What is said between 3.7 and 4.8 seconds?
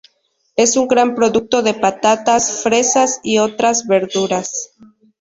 verduras.